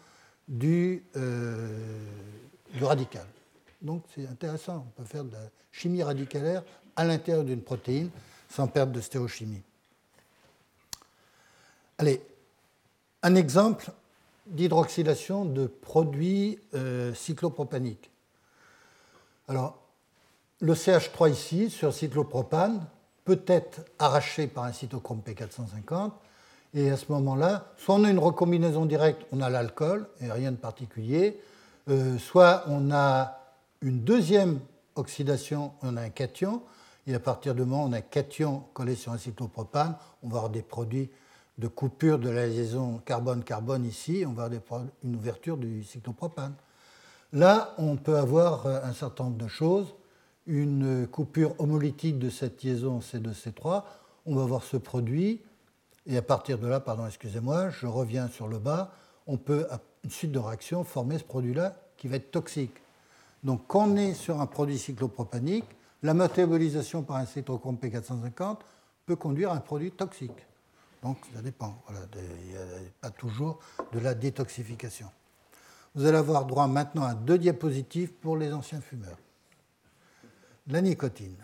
[0.47, 1.77] du, euh,
[2.73, 3.25] du radical.
[3.81, 6.63] Donc c'est intéressant, on peut faire de la chimie radicalaire
[6.95, 8.09] à l'intérieur d'une protéine
[8.49, 9.61] sans perdre de stéréochimie.
[11.97, 12.21] Allez,
[13.23, 13.91] un exemple
[14.47, 18.09] d'hydroxylation de produits euh, cyclopropaniques.
[19.47, 19.77] Alors,
[20.61, 22.85] le CH3 ici, sur cyclopropane,
[23.25, 26.11] peut être arraché par un cytochrome P450,
[26.73, 30.51] et à ce moment-là, soit on a une recombinaison directe, on a l'alcool, et rien
[30.51, 31.39] de particulier,
[31.89, 33.39] euh, soit on a
[33.81, 34.59] une deuxième
[34.95, 36.63] oxydation, on a un cation,
[37.05, 40.29] et à partir du moment où on a un cation collé sur un cyclopropane, on
[40.29, 41.09] va avoir des produits
[41.57, 46.55] de coupure de la liaison carbone-carbone ici, on va avoir une ouverture du cyclopropane.
[47.33, 49.95] Là, on peut avoir euh, un certain nombre de choses.
[50.45, 53.83] Une coupure homolytique de cette liaison C2C3,
[54.25, 55.41] on va avoir ce produit,
[56.05, 58.91] et à partir de là, pardon, excusez-moi, je reviens sur le bas,
[59.25, 62.75] on peut, à une suite de réactions, former ce produit-là qui va être toxique.
[63.43, 65.65] Donc, quand on est sur un produit cyclopropanique,
[66.03, 68.57] la métabolisation par un cytochrome P450
[69.05, 70.45] peut conduire à un produit toxique.
[71.01, 71.81] Donc ça dépend.
[72.15, 73.59] il n'y a pas toujours
[73.91, 75.07] de la détoxification.
[75.95, 79.17] Vous allez avoir droit maintenant à deux diapositives pour les anciens fumeurs.
[80.67, 81.35] La nicotine.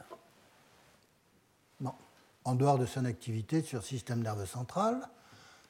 [2.46, 5.08] En dehors de son activité sur le système nerveux central,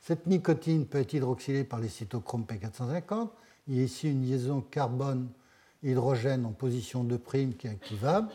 [0.01, 3.29] cette nicotine peut être hydroxylée par les cytochromes P450.
[3.67, 8.29] Il y a ici une liaison carbone-hydrogène en position 2' qui est activable.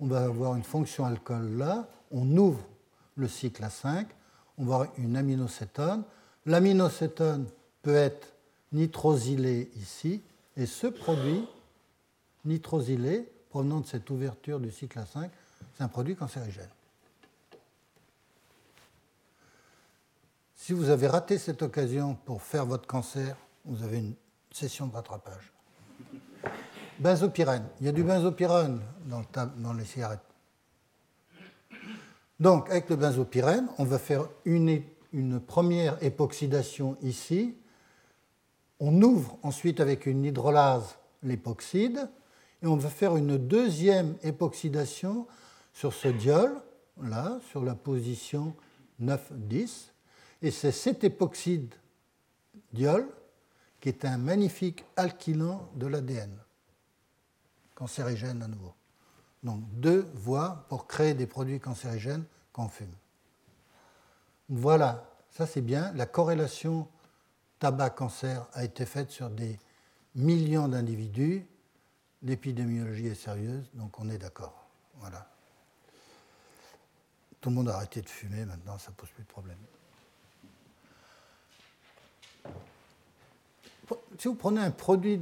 [0.00, 1.88] On va avoir une fonction alcool là.
[2.10, 2.60] On ouvre
[3.16, 4.08] le cycle à 5
[4.58, 6.02] on va avoir une aminocétone.
[6.46, 7.46] L'aminocétone
[7.82, 8.34] peut être
[8.72, 10.22] nitrosylé ici,
[10.56, 11.46] et ce produit
[12.44, 15.28] nitrosylé, provenant de cette ouverture du cycle A5,
[15.76, 16.68] c'est un produit cancérigène.
[20.54, 24.14] Si vous avez raté cette occasion pour faire votre cancer, vous avez une
[24.50, 25.52] session de rattrapage.
[26.98, 27.64] Benzopyrène.
[27.80, 29.22] Il y a du benzopyrène dans,
[29.56, 30.20] dans les cigarettes.
[32.40, 34.82] Donc, avec le benzopyrène, on va faire une,
[35.46, 37.56] première époxydation ici.
[38.80, 42.08] On ouvre ensuite avec une hydrolase l'époxyde
[42.62, 45.26] et on va faire une deuxième époxydation
[45.72, 46.60] sur ce diol,
[47.02, 48.54] là, sur la position
[49.00, 49.90] 9-10.
[50.42, 51.74] Et c'est cet époxyde
[52.72, 53.06] diol
[53.80, 56.36] qui est un magnifique alkylant de l'ADN,
[57.74, 58.74] cancérigène à nouveau.
[59.42, 62.94] Donc deux voies pour créer des produits cancérigènes qu'on fume.
[64.48, 65.92] Voilà, ça c'est bien.
[65.94, 66.88] La corrélation
[67.58, 69.58] tabac-cancer a été faite sur des
[70.14, 71.46] millions d'individus.
[72.22, 74.68] L'épidémiologie est sérieuse, donc on est d'accord.
[74.96, 75.28] Voilà.
[77.40, 79.58] Tout le monde a arrêté de fumer maintenant, ça ne pose plus de problème.
[84.18, 85.20] Si vous prenez un produit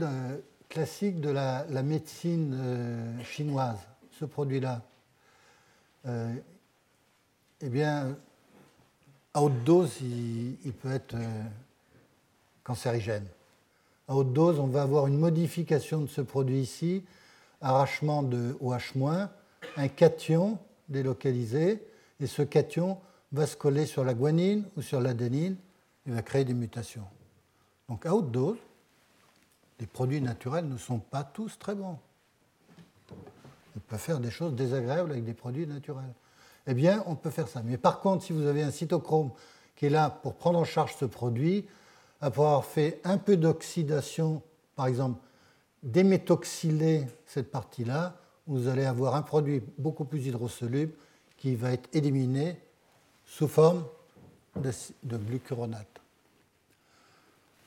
[0.69, 3.79] classique de la, médecine euh, chinoise,
[4.19, 4.83] ce produit-là,
[6.07, 6.35] euh,
[7.61, 8.17] eh bien,
[9.35, 11.43] à haute dose, il, peut être euh,
[12.67, 13.27] cancérigène.
[14.09, 17.05] À haute dose, on va avoir une modification de ce produit ici,
[17.61, 19.29] arrachement de OH-,
[19.77, 21.81] un cation délocalisé,
[22.19, 22.99] et ce cation
[23.31, 25.57] va se coller sur la guanine ou sur l'adénine
[26.07, 27.07] et va créer des mutations.
[27.89, 28.59] Donc à haute dose,
[29.79, 31.99] les produits naturels ne sont pas tous très bons.
[33.77, 36.15] On peut faire des choses désagréables avec des produits naturels.
[36.67, 37.63] Eh bien, on peut faire ça.
[37.65, 39.31] Mais par contre, si vous avez un cytochrome
[39.77, 41.67] qui est là pour prendre en charge ce produit,
[42.27, 44.43] après avoir fait un peu d'oxydation,
[44.75, 45.21] par exemple,
[45.85, 48.17] déméthoxyler cette partie-là,
[48.49, 50.93] vous allez avoir un produit beaucoup plus hydrosoluble
[51.37, 52.59] qui va être éliminé
[53.25, 53.85] sous forme
[54.57, 54.73] de,
[55.05, 56.01] de glucuronate.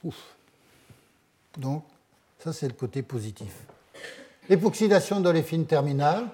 [0.03, 0.35] Ouf.
[1.57, 1.85] Donc,
[2.39, 3.65] ça, c'est le côté positif.
[4.49, 6.27] L'époxydation d'oléfine terminale,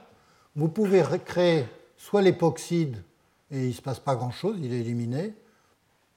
[0.55, 1.65] vous pouvez créer
[1.97, 3.03] soit l'époxyde
[3.51, 5.35] et il ne se passe pas grand-chose, il est éliminé,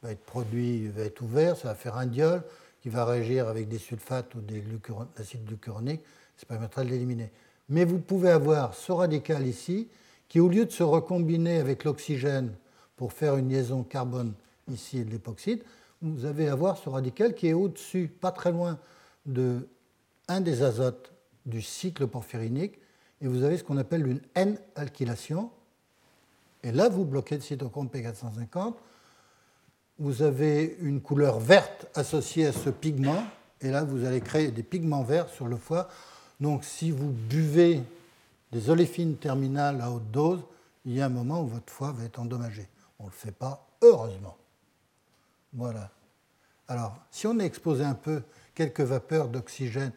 [0.03, 2.43] va être produit, va être ouvert, ça va faire un diol
[2.81, 4.63] qui va réagir avec des sulfates ou des
[5.17, 6.03] acides glucuroniques,
[6.37, 7.31] ça permettra de l'éliminer.
[7.69, 9.89] Mais vous pouvez avoir ce radical ici
[10.29, 12.53] qui, au lieu de se recombiner avec l'oxygène
[12.97, 14.35] pour faire une liaison carbone
[14.69, 15.63] ici et de l'époxyde,
[16.01, 18.79] vous allez avoir ce radical qui est au-dessus, pas très loin
[19.27, 19.69] de
[20.29, 21.13] un des azotes
[21.47, 22.79] du cycle porphyrinique,
[23.21, 25.51] et vous avez ce qu'on appelle une N-alkylation.
[26.63, 28.75] Et là, vous bloquez le cytochrome P450.
[29.99, 33.25] Vous avez une couleur verte associée à ce pigment,
[33.61, 35.89] et là, vous allez créer des pigments verts sur le foie.
[36.41, 37.83] Donc si vous buvez
[38.53, 40.41] des oléfines terminales à haute dose,
[40.85, 42.69] il y a un moment où votre foie va être endommagé.
[43.01, 44.37] On ne le fait pas, heureusement.
[45.53, 45.91] Voilà.
[46.69, 48.23] Alors, si on est exposé un peu
[48.55, 49.93] quelques vapeurs d'oxygène,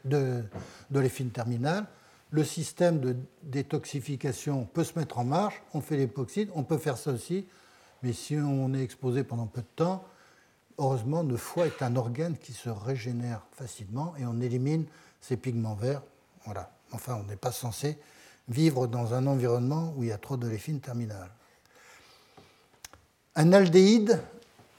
[0.89, 1.86] d'oléfine terminale,
[2.32, 6.97] le système de détoxification peut se mettre en marche, on fait l'époxyde, on peut faire
[6.97, 7.45] ça aussi,
[8.04, 10.04] mais si on est exposé pendant peu de temps,
[10.78, 14.86] heureusement, le foie est un organe qui se régénère facilement et on élimine
[15.22, 16.02] ces pigments verts.
[16.45, 16.72] Voilà.
[16.91, 17.97] Enfin, on n'est pas censé
[18.49, 21.30] vivre dans un environnement où il y a trop d'oléfine terminale.
[23.36, 24.20] Un aldéhyde,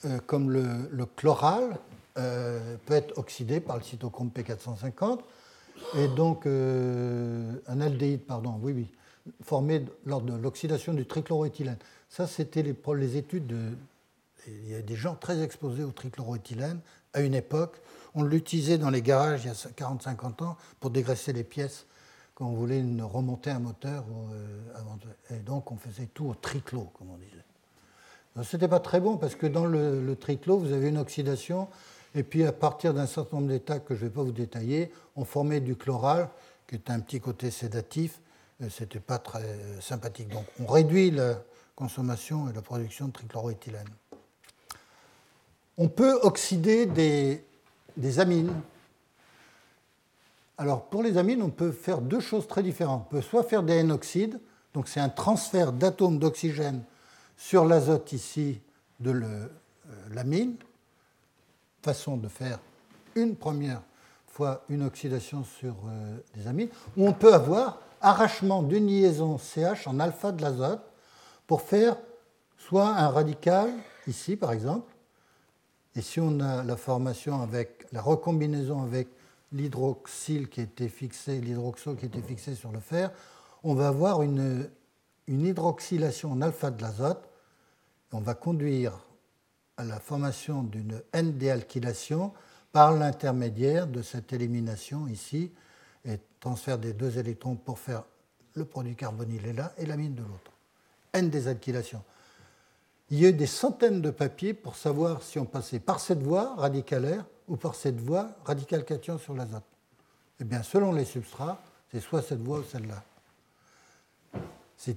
[0.05, 1.79] euh, comme le, chloral,
[2.19, 5.21] euh, peut être oxydé par le cytochrome P450.
[5.97, 8.87] Et donc, euh, un aldéhyde, pardon, oui, oui,
[9.43, 11.79] formé lors de l'oxydation du trichloroéthylène.
[12.09, 13.77] Ça, c'était les, études de.
[14.47, 16.81] Il y a des gens très exposés au trichloroéthylène
[17.13, 17.77] à une époque.
[18.15, 21.87] On l'utilisait dans les garages il y a 40-50 ans pour dégraisser les pièces
[22.35, 24.05] quand on voulait remonter un moteur.
[25.31, 27.45] et donc, on faisait tout au triclo, comme on disait.
[28.43, 31.69] Ce n'était pas très bon parce que dans le, triclo, vous avez une oxydation
[32.15, 34.91] et puis à partir d'un certain nombre d'états que je ne vais pas vous détailler,
[35.17, 36.29] on formait du chloral
[36.67, 38.21] qui est un petit côté sédatif.
[38.69, 40.29] Ce n'était pas très sympathique.
[40.29, 41.43] Donc on réduit la
[41.75, 43.89] consommation et la production de trichloroéthylène.
[45.79, 47.45] On peut oxyder des,
[47.97, 48.53] des amines.
[50.59, 53.07] Alors pour les amines, on peut faire deux choses très différentes.
[53.09, 54.39] On peut soit faire des N-oxydes,
[54.75, 56.83] donc c'est un transfert d'atomes d'oxygène
[57.37, 58.61] sur l'azote ici
[59.01, 59.49] de euh,
[60.11, 60.55] l'amine,
[61.83, 62.61] façon de faire
[63.17, 63.83] une première
[64.33, 69.87] fois une oxydation sur euh, des amines, où on peut avoir arrachement d'une liaison CH
[69.87, 70.83] en alpha de l'azote
[71.47, 71.97] pour faire
[72.57, 73.71] soit un radical,
[74.07, 74.91] ici par exemple,
[75.95, 79.09] et si on a la formation avec la recombinaison avec
[79.53, 83.11] l'hydroxyle qui était fixé, l'hydroxo qui était fixé sur le fer,
[83.63, 84.71] on va avoir une,
[85.27, 87.29] une hydroxylation en alpha de l'azote.
[88.13, 88.99] On va conduire
[89.77, 92.33] à la formation d'une N-déalkylation
[92.73, 95.53] par l'intermédiaire de cette élimination ici
[96.05, 98.05] et transfert des deux électrons pour faire
[98.55, 100.53] le produit carbonylé là et l'amine de l'autre.
[101.13, 102.03] N-désalkylation.
[103.11, 106.23] Il y a eu des centaines de papiers pour savoir si on passait par cette
[106.23, 109.65] voie radicalaire ou par cette voie radical cation sur l'azote.
[110.41, 113.03] Eh bien, selon les substrats, c'est soit cette voie ou celle-là.
[114.79, 114.97] C'est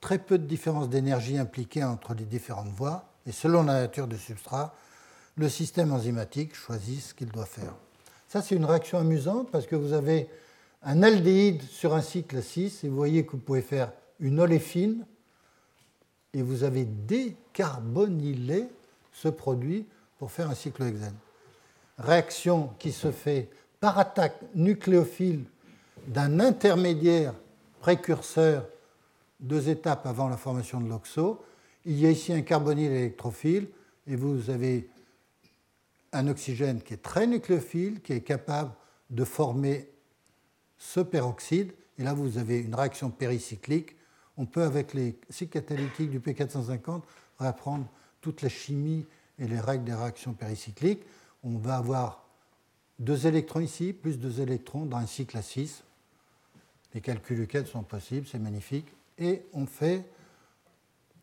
[0.00, 4.16] très peu de différence d'énergie impliquée entre les différentes voies, et selon la nature du
[4.16, 4.72] substrat,
[5.36, 7.74] le système enzymatique choisit ce qu'il doit faire.
[8.28, 10.28] Ça, c'est une réaction amusante parce que vous avez
[10.82, 15.04] un aldéhyde sur un cycle 6 et vous voyez que vous pouvez faire une oléfine
[16.32, 18.66] et vous avez décarbonylé
[19.12, 19.86] ce produit
[20.18, 21.16] pour faire un cyclohexène.
[21.98, 23.48] Réaction qui se fait
[23.80, 25.44] par attaque nucléophile
[26.08, 27.34] d'un intermédiaire
[27.80, 28.66] précurseur
[29.40, 31.42] deux étapes avant la formation de l'oxo.
[31.84, 33.68] Il y a ici un carbonyle électrophile
[34.06, 34.88] et vous avez
[36.16, 38.72] un oxygène qui est très nucléophile, qui est capable
[39.10, 39.88] de former
[40.78, 41.72] ce peroxyde.
[41.98, 43.96] Et là, vous avez une réaction péricyclique.
[44.36, 47.02] On peut, avec les cycles catalytiques du P450,
[47.38, 47.86] réapprendre
[48.20, 49.06] toute la chimie
[49.38, 51.04] et les règles des réactions péricycliques.
[51.42, 52.26] On va avoir
[52.98, 55.84] deux électrons ici, plus deux électrons dans un cycle à 6.
[56.94, 58.86] Les calculs UCAD sont possibles, c'est magnifique
[59.18, 60.04] et on fait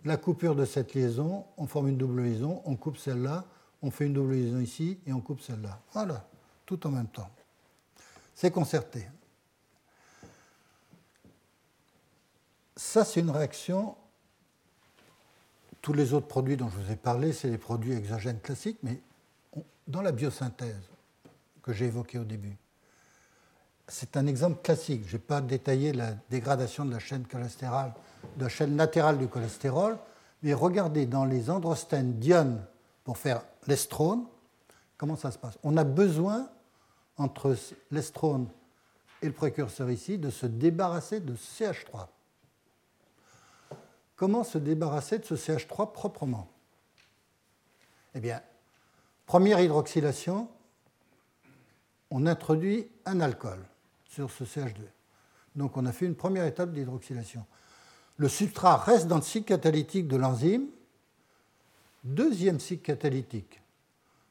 [0.05, 3.45] la coupure de cette liaison, on forme une double liaison, on coupe celle-là,
[3.83, 5.79] on fait une double liaison ici et on coupe celle-là.
[5.91, 6.25] Voilà,
[6.65, 7.29] tout en même temps.
[8.33, 9.05] C'est concerté.
[12.75, 13.95] Ça, c'est une réaction.
[15.81, 19.01] Tous les autres produits dont je vous ai parlé, c'est les produits exogènes classiques, mais
[19.85, 20.89] dans la biosynthèse
[21.61, 22.55] que j'ai évoquée au début,
[23.89, 25.03] c'est un exemple classique.
[25.07, 27.93] Je n'ai pas détaillé la dégradation de la chaîne cholestérale,
[28.37, 29.97] de la chaîne latérale du cholestérol,
[30.41, 32.65] mais regardez dans les androstènes d'ione
[33.03, 34.25] pour faire l'estrone,
[34.97, 35.57] comment ça se passe?
[35.63, 36.49] On a besoin,
[37.17, 37.55] entre
[37.91, 38.47] l'estrone
[39.21, 42.07] et le précurseur ici, de se débarrasser de CH3.
[44.15, 46.47] Comment se débarrasser de ce CH3 proprement?
[48.15, 48.41] Eh bien,
[49.25, 50.47] première hydroxylation,
[52.11, 53.59] on introduit un alcool
[54.05, 54.81] sur ce CH2.
[55.55, 57.45] Donc on a fait une première étape d'hydroxylation.
[58.17, 60.67] Le substrat reste dans le cycle catalytique de l'enzyme.
[62.03, 63.61] Deuxième cycle catalytique.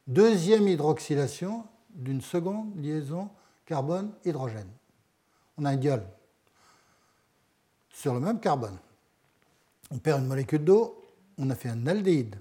[0.06, 1.64] Deuxième hydroxylation
[1.94, 3.30] d'une seconde liaison
[3.66, 4.68] carbone-hydrogène.
[5.56, 6.02] On a un diol
[7.90, 8.76] sur le même carbone.
[9.90, 11.02] On perd une molécule d'eau,
[11.38, 12.36] on a fait un aldéhyde.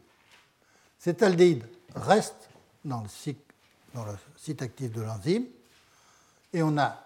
[0.97, 1.65] Cet aldéhyde
[1.95, 2.49] reste
[2.83, 3.53] dans le, cycle,
[3.93, 5.45] dans le site actif de l'enzyme
[6.53, 7.05] et on a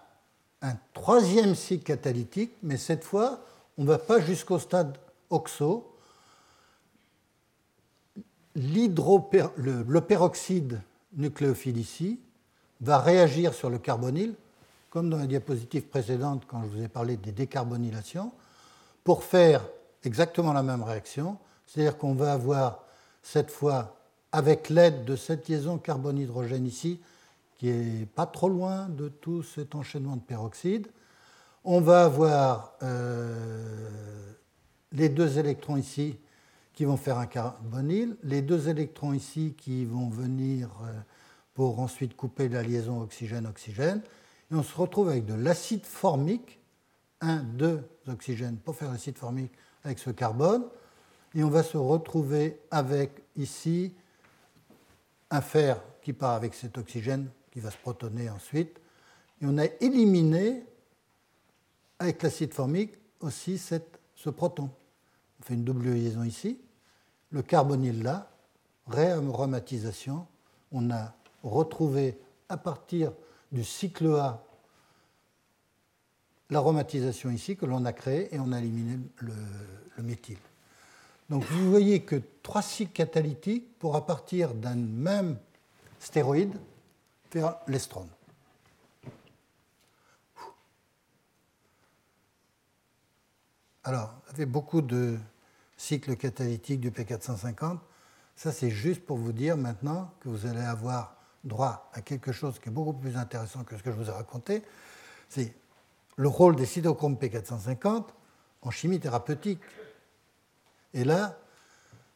[0.62, 3.40] un troisième cycle catalytique, mais cette fois,
[3.78, 4.98] on ne va pas jusqu'au stade
[5.30, 5.95] oxo.
[8.56, 10.80] Le, peroxyde
[11.14, 12.18] nucléophile ici
[12.80, 14.34] va réagir sur le carbonyle,
[14.88, 18.32] comme dans la diapositive précédente quand je vous ai parlé des décarbonylations,
[19.04, 19.62] pour faire
[20.04, 21.36] exactement la même réaction.
[21.66, 22.84] C'est-à-dire qu'on va avoir
[23.22, 23.94] cette fois,
[24.32, 26.98] avec l'aide de cette liaison carbone-hydrogène ici,
[27.58, 30.86] qui est pas trop loin de tout cet enchaînement de peroxyde,
[31.62, 34.32] on va avoir euh,
[34.92, 36.16] les deux électrons ici
[36.76, 40.92] qui vont faire un carbonyle, les deux électrons ici qui vont venir euh,
[41.54, 44.02] pour ensuite couper la liaison oxygène-oxygène,
[44.52, 46.60] et on se retrouve avec de l'acide formique,
[47.22, 49.52] un, deux oxygènes pour faire l'acide formique
[49.84, 50.66] avec ce carbone,
[51.34, 53.94] et on va se retrouver avec ici
[55.30, 58.78] un fer qui part avec cet oxygène qui va se protoner ensuite,
[59.40, 60.62] et on a éliminé
[61.98, 64.70] avec l'acide formique aussi cette, ce proton.
[65.40, 66.58] On fait une double liaison ici,
[67.36, 68.30] le carbonyle là,
[68.86, 70.26] réaromatisation,
[70.72, 71.12] on a
[71.42, 72.18] retrouvé
[72.48, 73.12] à partir
[73.52, 74.42] du cycle A
[76.48, 79.34] l'aromatisation ici que l'on a créée et on a éliminé le,
[79.98, 80.38] le méthyle.
[81.28, 85.36] Donc vous voyez que trois cycles catalytiques pour à partir d'un même
[86.00, 86.54] stéroïde
[87.28, 88.08] faire l'estrone.
[93.84, 95.18] Alors, avait beaucoup de
[95.76, 97.78] cycles catalytiques du P450.
[98.34, 102.58] Ça, c'est juste pour vous dire maintenant que vous allez avoir droit à quelque chose
[102.58, 104.62] qui est beaucoup plus intéressant que ce que je vous ai raconté.
[105.28, 105.54] C'est
[106.16, 108.04] le rôle des cytochromes P450
[108.62, 109.60] en chimie thérapeutique.
[110.92, 111.38] Et là,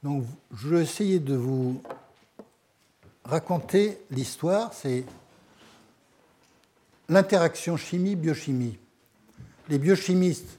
[0.02, 1.82] donc, je vais essayer de vous
[3.24, 4.72] raconter l'histoire.
[4.72, 5.04] C'est
[7.08, 8.78] l'interaction chimie-biochimie.
[9.68, 10.58] Les biochimistes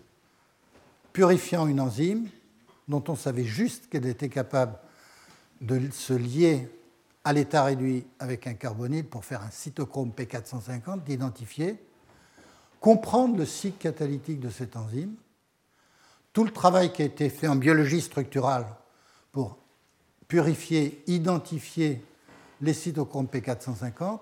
[1.11, 2.29] purifiant une enzyme
[2.91, 4.77] dont on savait juste qu'elle était capable
[5.61, 6.67] de se lier
[7.23, 11.81] à l'état réduit avec un carbonyle pour faire un cytochrome P450, d'identifier,
[12.79, 15.13] comprendre le cycle catalytique de cette enzyme,
[16.33, 18.65] tout le travail qui a été fait en biologie structurale
[19.31, 19.57] pour
[20.27, 22.03] purifier, identifier
[22.59, 24.19] les cytochromes P450,